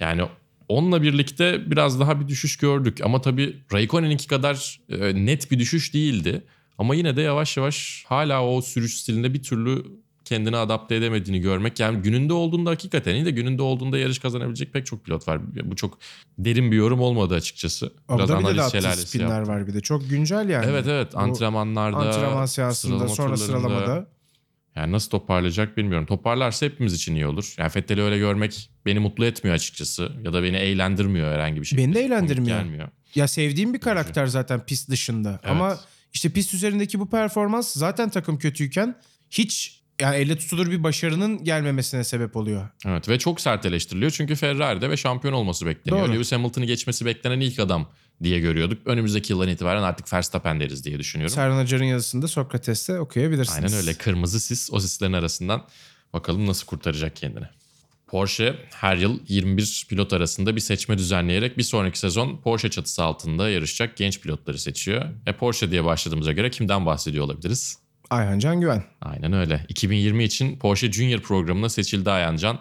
[0.00, 0.22] Yani
[0.68, 3.00] Onunla birlikte biraz daha bir düşüş gördük.
[3.04, 6.44] Ama tabii Raikkonen'inki kadar e, net bir düşüş değildi.
[6.78, 9.84] Ama yine de yavaş yavaş hala o sürüş stiline bir türlü
[10.24, 11.80] kendini adapte edemediğini görmek.
[11.80, 15.40] Yani gününde olduğunda hakikaten iyi de gününde olduğunda yarış kazanabilecek pek çok pilot var.
[15.64, 15.98] Bu çok
[16.38, 17.92] derin bir yorum olmadı açıkçası.
[18.08, 19.54] Abu Dhabi'de de analiz şelalesi spinler yaptım.
[19.54, 19.80] var bir de.
[19.80, 20.66] Çok güncel yani.
[20.68, 21.96] Evet evet Bu antrenmanlarda.
[21.96, 23.36] Antrenman sıralama sonra turlarında.
[23.36, 24.13] sıralamada.
[24.76, 26.06] Yani nasıl toparlayacak bilmiyorum.
[26.06, 27.54] Toparlarsa hepimiz için iyi olur.
[27.58, 30.12] Yani Fettel'i öyle görmek beni mutlu etmiyor açıkçası.
[30.22, 31.86] Ya da beni eğlendirmiyor herhangi bir şekilde.
[31.86, 32.58] Beni de eğlendirmiyor.
[32.58, 32.88] gelmiyor.
[33.14, 35.28] Ya sevdiğim bir karakter zaten pist dışında.
[35.30, 35.50] Evet.
[35.50, 35.78] Ama
[36.12, 38.94] işte pist üzerindeki bu performans zaten takım kötüyken
[39.30, 42.68] hiç yani elle tutulur bir başarının gelmemesine sebep oluyor.
[42.86, 46.06] Evet ve çok sert eleştiriliyor çünkü Ferrari'de ve şampiyon olması bekleniyor.
[46.06, 46.14] Doğru.
[46.14, 47.88] Lewis Hamilton'ı geçmesi beklenen ilk adam
[48.22, 48.86] diye görüyorduk.
[48.86, 51.34] Önümüzdeki yıldan itibaren artık Verstappen deriz diye düşünüyorum.
[51.34, 53.74] Serhan Acar'ın yazısında Sokrates'te okuyabilirsiniz.
[53.74, 53.98] Aynen öyle.
[53.98, 55.66] Kırmızı sis o sislerin arasından
[56.12, 57.46] bakalım nasıl kurtaracak kendini.
[58.06, 63.50] Porsche her yıl 21 pilot arasında bir seçme düzenleyerek bir sonraki sezon Porsche çatısı altında
[63.50, 65.04] yarışacak genç pilotları seçiyor.
[65.26, 67.78] E Porsche diye başladığımıza göre kimden bahsediyor olabiliriz?
[68.10, 68.84] Ayhan Can Güven.
[69.00, 69.66] Aynen öyle.
[69.68, 72.58] 2020 için Porsche Junior programına seçildi Ayancan.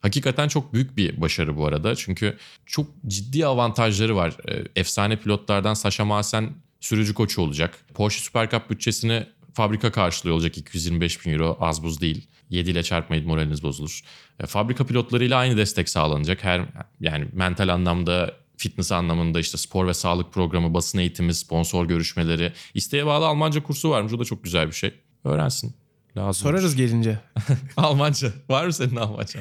[0.00, 1.96] Hakikaten çok büyük bir başarı bu arada.
[1.96, 4.36] Çünkü çok ciddi avantajları var.
[4.48, 6.50] Ee, Efsane pilotlardan Sasha Maasen
[6.80, 7.78] sürücü koçu olacak.
[7.94, 12.28] Porsche Super Cup bütçesini fabrika karşılıyor olacak 225 bin euro az buz değil.
[12.50, 14.00] 7 ile çarpmayın moraliniz bozulur.
[14.40, 16.44] E, Fabrika pilotlarıyla aynı destek sağlanacak.
[16.44, 16.62] Her
[17.00, 22.52] yani mental anlamda fitness anlamında işte spor ve sağlık programı, basın eğitimi, sponsor görüşmeleri.
[22.74, 24.12] İsteğe bağlı Almanca kursu varmış.
[24.12, 24.94] O da çok güzel bir şey.
[25.24, 25.74] Öğrensin.
[26.16, 26.42] Lazım.
[26.42, 27.20] Sorarız gelince.
[27.76, 28.32] Almanca.
[28.48, 29.40] Var mı senin Almanca?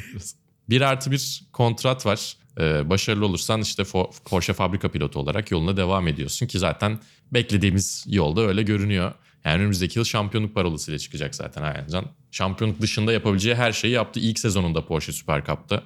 [0.70, 2.36] Bir artı bir kontrat var.
[2.60, 3.84] Ee, başarılı olursan işte
[4.26, 7.00] Porsche fabrika pilotu olarak yoluna devam ediyorsun ki zaten
[7.32, 9.14] beklediğimiz yolda öyle görünüyor.
[9.46, 12.06] Yani önümüzdeki yıl şampiyonluk parolasıyla çıkacak zaten Ayhancan.
[12.32, 15.84] Şampiyonluk dışında yapabileceği her şeyi yaptı ilk sezonunda Porsche Süper Cup'ta.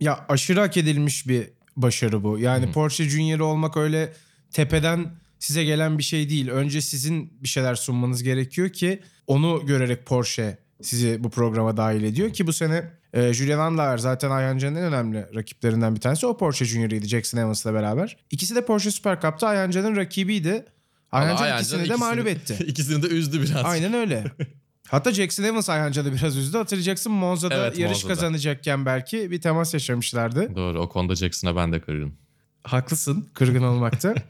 [0.00, 2.38] Ya aşırı hak edilmiş bir başarı bu.
[2.38, 4.12] Yani Porsche Junior olmak öyle
[4.52, 6.48] tepeden size gelen bir şey değil.
[6.48, 12.32] Önce sizin bir şeyler sunmanız gerekiyor ki onu görerek Porsche sizi bu programa dahil ediyor
[12.32, 16.26] ki bu sene e, Julian Andauer zaten Ayhancan'ın en önemli rakiplerinden bir tanesi.
[16.26, 18.16] O Porsche Junior'ıydı Jackson Evans'la beraber.
[18.30, 20.64] İkisi de Porsche Süper Cup'ta Ayhancan'ın rakibiydi.
[21.12, 22.56] Ayhancan Ama ikisini de ikisini- mağlup etti.
[22.66, 23.64] İkisini de üzdü biraz.
[23.64, 24.24] Aynen öyle.
[24.88, 26.58] Hatta Jackson Evans Ayhancan'ı biraz üzdü.
[26.58, 28.14] Hatırlayacaksın Monza'da Evet, yarış Monza'da.
[28.14, 30.54] kazanacakken belki bir temas yaşamışlardı.
[30.56, 32.14] Doğru o konuda Jackson'a ben de kırgınım.
[32.62, 34.14] Haklısın kırgın olmakta.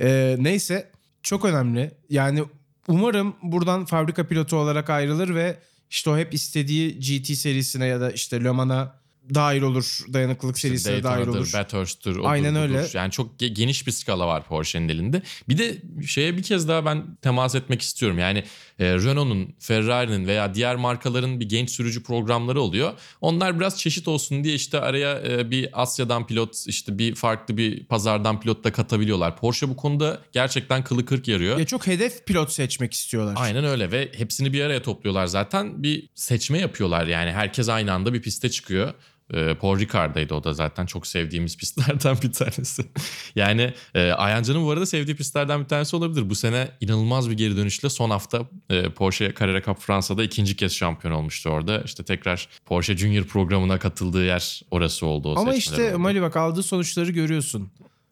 [0.00, 0.90] Ee, neyse
[1.22, 1.90] çok önemli.
[2.10, 2.44] Yani
[2.88, 5.58] umarım buradan fabrika pilotu olarak ayrılır ve
[5.90, 8.97] işte o hep istediği GT serisine ya da işte Le Mans'a
[9.34, 10.04] dahil olur.
[10.12, 11.50] Dayanıklılık serisine dahil Daytona'dır, olur.
[11.54, 12.62] Bathurst'tur, odur, Aynen budur.
[12.62, 12.86] öyle.
[12.94, 15.22] Yani çok ge- geniş bir skala var Porsche'nin elinde.
[15.48, 18.18] Bir de şeye bir kez daha ben temas etmek istiyorum.
[18.18, 18.44] Yani
[18.78, 22.92] e, Renault'un, Ferrari'nin veya diğer markaların bir genç sürücü programları oluyor.
[23.20, 27.84] Onlar biraz çeşit olsun diye işte araya e, bir Asya'dan pilot, işte bir farklı bir
[27.84, 29.36] pazardan pilot da katabiliyorlar.
[29.36, 31.58] Porsche bu konuda gerçekten kılı kırk yarıyor.
[31.58, 33.34] Ya çok hedef pilot seçmek istiyorlar.
[33.38, 35.82] Aynen öyle ve hepsini bir araya topluyorlar zaten.
[35.82, 38.94] Bir seçme yapıyorlar yani herkes aynı anda bir piste çıkıyor.
[39.34, 42.84] Ee, Paul Ricard'daydı o da zaten çok sevdiğimiz pistlerden bir tanesi.
[43.36, 46.30] yani e, Ayancı'nın bu arada sevdiği pistlerden bir tanesi olabilir.
[46.30, 50.72] Bu sene inanılmaz bir geri dönüşle son hafta e, Porsche Carrera Cup Fransa'da ikinci kez
[50.72, 51.80] şampiyon olmuştu orada.
[51.80, 55.34] İşte tekrar Porsche Junior programına katıldığı yer orası oldu.
[55.34, 55.98] O Ama işte oldu.
[55.98, 57.70] Mali bak aldığı sonuçları görüyorsun.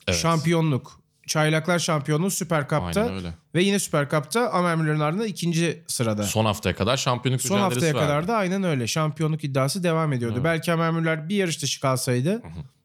[0.08, 0.18] Evet.
[0.20, 1.05] Şampiyonluk.
[1.26, 3.10] Çaylaklar şampiyonluğu Süper Cup'ta
[3.54, 6.22] ve yine Süper Cup'ta Amermüller'in ardında ikinci sırada.
[6.22, 8.06] Son haftaya kadar şampiyonluk Son haftaya verdi.
[8.06, 8.86] kadar da aynen öyle.
[8.86, 10.40] Şampiyonluk iddiası devam ediyordu.
[10.44, 12.42] Belki Amermüller bir yarış dışı kalsaydı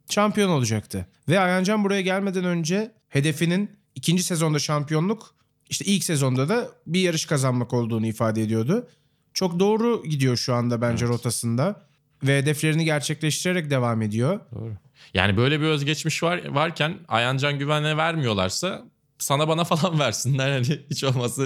[0.10, 1.08] şampiyon olacaktı.
[1.30, 5.36] Ve Ayancan buraya gelmeden önce hedefinin ikinci sezonda şampiyonluk
[5.70, 8.88] işte ilk sezonda da bir yarış kazanmak olduğunu ifade ediyordu.
[9.34, 11.82] Çok doğru gidiyor şu anda bence rotasında
[12.24, 14.40] ve hedeflerini gerçekleştirerek devam ediyor.
[14.56, 14.74] Doğru.
[15.14, 18.82] Yani böyle bir özgeçmiş var varken Ayancan güvenle vermiyorlarsa
[19.20, 20.52] sana bana falan versinler.
[20.52, 21.44] Hani hiç olmazsa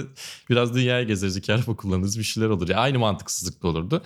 [0.50, 2.68] biraz dünyayı gezeriz, iki araba kullanırız bir şeyler olur.
[2.68, 4.02] Ya aynı mantıksızlıkla olurdu.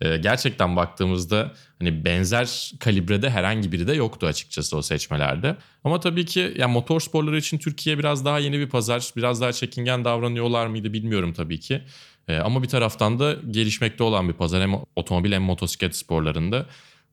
[0.00, 5.56] Ee, gerçekten baktığımızda hani benzer kalibrede herhangi biri de yoktu açıkçası o seçmelerde.
[5.84, 9.10] Ama tabii ki yani motor sporları için Türkiye biraz daha yeni bir pazar.
[9.16, 11.82] Biraz daha çekingen davranıyorlar mıydı bilmiyorum tabii ki.
[12.28, 16.66] Ee, ama bir taraftan da gelişmekte olan bir pazar hem otomobil hem motosiklet sporlarında.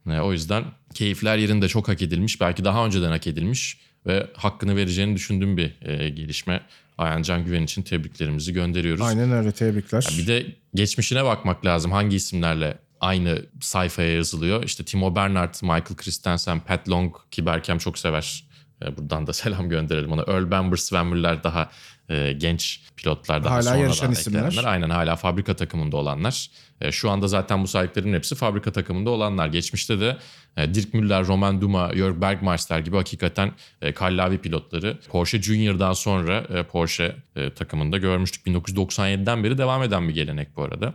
[0.10, 2.42] E, o yüzden keyifler yerinde çok hak edilmiş.
[2.42, 6.62] Belki daha önceden hak edilmiş ve hakkını vereceğini düşündüğüm bir e, gelişme.
[6.98, 9.02] Ayancan Güven için tebriklerimizi gönderiyoruz.
[9.02, 10.08] Aynen öyle tebrikler.
[10.12, 11.92] Ya bir de geçmişine bakmak lazım.
[11.92, 14.64] Hangi isimlerle aynı sayfaya yazılıyor?
[14.64, 18.44] İşte Timo Bernard, Michael Christensen, Pat Long ki Berkem çok sever.
[18.86, 20.22] E, buradan da selam gönderelim ona.
[20.22, 21.70] Earl Bamber, Sven Müller daha
[22.10, 24.40] e, genç pilotlar daha Hala sonradan yarışan isimler.
[24.40, 24.72] eklenenler.
[24.72, 26.50] Aynen hala fabrika takımında olanlar.
[26.82, 29.48] E, şu anda zaten bu saydıkların hepsi fabrika takımında olanlar.
[29.48, 30.17] Geçmişte de
[30.58, 36.63] e, Dirk Müller, Roman Duma, Jörg Bergmeister gibi hakikaten e, kallavi pilotları Porsche Junior'dan sonra
[36.72, 37.15] Porsche
[37.56, 38.48] takımında görmüştük.
[38.48, 40.94] 1997'den beri devam eden bir gelenek bu arada.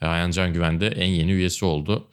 [0.00, 2.08] Ayhan Can Güven de en yeni üyesi oldu.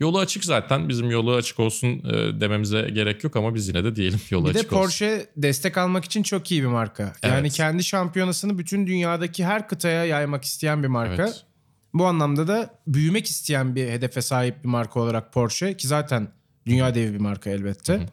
[0.00, 0.88] Yolu açık zaten.
[0.88, 2.02] Bizim yolu açık olsun
[2.40, 4.82] dememize gerek yok ama biz yine de diyelim yolu Bir de açık olsun.
[4.82, 7.02] Porsche destek almak için çok iyi bir marka.
[7.22, 7.52] Yani Evet.
[7.52, 11.22] kendi şampiyonasını bütün dünyadaki her kıtaya yaymak isteyen bir marka.
[11.22, 11.44] Evet.
[11.94, 16.28] Bu anlamda da büyümek isteyen bir hedefe sahip bir marka olarak Porsche ki zaten
[16.66, 18.06] dünya devi bir marka elbette.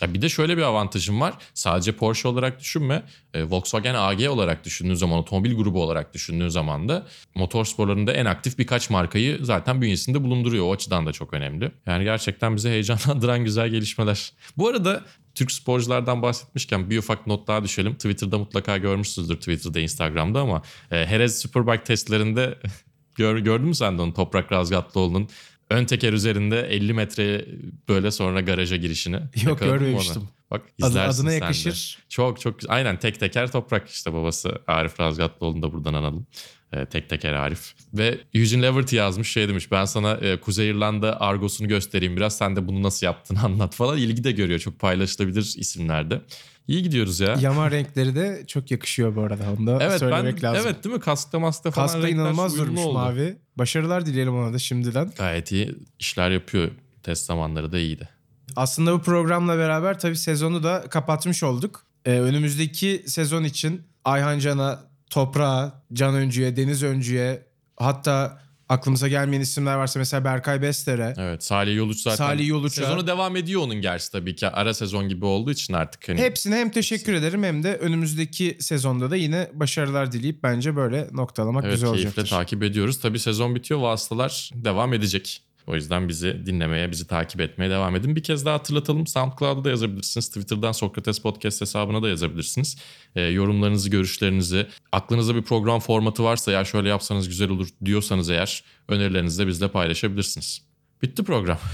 [0.00, 1.34] Ya bir de şöyle bir avantajım var.
[1.54, 3.02] Sadece Porsche olarak düşünme.
[3.34, 8.24] e, Volkswagen AG olarak düşündüğün zaman, otomobil grubu olarak düşündüğün zaman da motor sporlarında en
[8.24, 10.64] aktif birkaç markayı zaten bünyesinde bulunduruyor.
[10.64, 11.72] O açıdan da çok önemli.
[11.86, 14.32] Yani gerçekten bizi heyecanlandıran güzel gelişmeler.
[14.56, 17.94] Bu arada Türk sporculardan bahsetmişken bir ufak not daha düşelim.
[17.94, 22.58] Twitter'da mutlaka görmüşsünüzdür Twitter'da, Instagram'da ama e, Herez Superbike testlerinde
[23.14, 25.28] gör, gördün mü sen de onu Toprak Razgatlıoğlu'nun
[25.70, 27.44] ön teker üzerinde 50 metre
[27.88, 29.16] böyle sonra garaja girişini.
[29.36, 29.78] Yakaladın onu?
[29.78, 30.22] görmemiştim.
[30.50, 31.34] Bak izlersin adına de.
[31.34, 31.98] yakışır.
[32.08, 32.74] Çok çok güzel.
[32.74, 36.26] Aynen tek teker toprak işte babası Arif Razgatlıoğlu'nu da buradan analım.
[36.72, 37.74] Ee, tek teker Arif.
[37.94, 42.56] Ve Eugene Leverty yazmış şey demiş ben sana e, Kuzey İrlanda argosunu göstereyim biraz sen
[42.56, 43.98] de bunu nasıl yaptığını anlat falan.
[43.98, 46.20] İlgi de görüyor çok paylaşılabilir isimlerde.
[46.68, 47.36] İyi gidiyoruz ya.
[47.40, 49.44] Yama renkleri de çok yakışıyor bu arada.
[49.58, 50.62] Onu da evet ben söylemek lazım.
[50.66, 51.00] evet değil mi?
[51.00, 52.92] Kaskta maskta falan Kaskta inanılmaz durmuş oldu.
[52.92, 53.36] mavi.
[53.56, 55.12] Başarılar dileyelim ona da şimdiden.
[55.18, 56.70] Gayet iyi işler yapıyor.
[57.02, 58.08] Test zamanları da iyiydi.
[58.56, 61.82] Aslında bu programla beraber tabii sezonu da kapatmış olduk.
[62.04, 67.42] Ee, önümüzdeki sezon için Ayhan Can'a, Toprağa, Can Öncü'ye, Deniz Öncü'ye
[67.76, 71.14] hatta Aklımıza gelmeyen isimler varsa mesela Berkay Bestere.
[71.18, 72.16] Evet Salih Yoluç zaten.
[72.16, 74.48] Salih Yoluç'a- Sezonu devam ediyor onun gerçi tabii ki.
[74.48, 76.18] Ara sezon gibi olduğu için artık hani.
[76.20, 81.64] Hepsine hem teşekkür ederim hem de önümüzdeki sezonda da yine başarılar dileyip bence böyle noktalamak
[81.64, 82.30] Evet güzel keyifle olacaktır.
[82.36, 83.00] takip ediyoruz.
[83.00, 85.42] Tabii sezon bitiyor vasıtalar devam edecek.
[85.66, 88.16] O yüzden bizi dinlemeye, bizi takip etmeye devam edin.
[88.16, 89.06] Bir kez daha hatırlatalım.
[89.06, 90.28] SoundCloud'da da yazabilirsiniz.
[90.28, 92.76] Twitter'dan Sokrates Podcast hesabına da yazabilirsiniz.
[93.16, 98.64] Ee, yorumlarınızı, görüşlerinizi, aklınızda bir program formatı varsa ya şöyle yapsanız güzel olur diyorsanız eğer
[98.88, 100.62] önerilerinizi de bizle paylaşabilirsiniz.
[101.02, 101.58] Bitti program.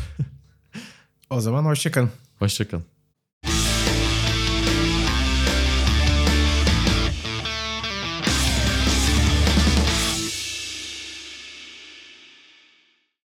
[1.30, 2.10] O zaman hoşçakalın.
[2.38, 2.99] Hoşçakalın.